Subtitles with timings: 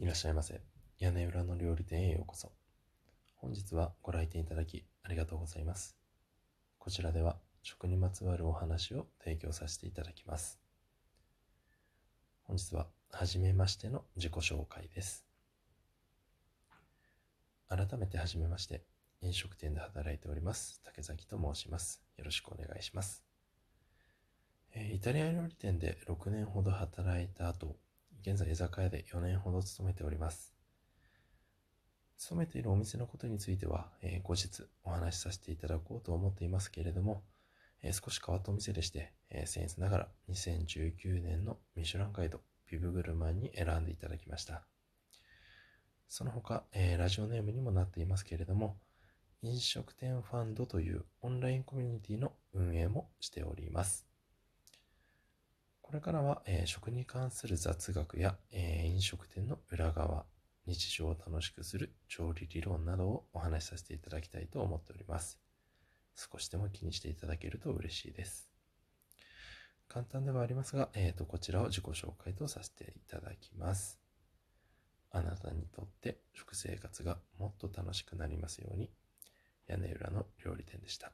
[0.00, 0.60] いらっしゃいませ。
[1.00, 2.52] 屋根裏の料理店へようこそ。
[3.34, 5.96] 本日はご来店いただきありがとうございます。
[6.78, 10.60] こちらでは食にまつわるお話を提供させていただきます。
[12.44, 15.24] 本日は初めましての自己紹介です。
[17.68, 18.84] 改めて初めまして、
[19.20, 22.04] 飲食店で働いております、竹崎と申します。
[22.16, 23.24] よろしくお願いします。
[24.76, 27.76] イタリア料理店で6年ほど働いた後、
[28.22, 30.54] 現在居酒屋で4年ほど勤めております。
[32.18, 37.22] 勤めているお店のことについては、えー、後日お話しさせていただこうと思っていますけれども、
[37.82, 44.62] えー、少し変わったお店でして、えー、僭越ながら2019年のミシュランガイドビブグルマンに選んでいただきました。
[46.08, 48.76] その他、えー、ラジオネームにもなっていますけれども、
[49.42, 54.08] 飲食店ファンドというオンラインコミュニティの運営もしております。
[55.88, 60.26] これからは、えー、食に関する雑学や、えー、飲食店の裏側、
[60.66, 65.38] 日常を楽しくする調理理論などをお話しさせていただきたいと思っております。
[66.14, 68.50] 少しでも気にしていただけると嬉しいです。
[69.88, 73.98] 簡単ではありますが、えーと、こちらを自己紹介とさせていただきます。
[75.10, 78.90] あなたにとって食生活がもっと楽しくなりますように、
[79.66, 81.12] 屋根裏の料理店でした。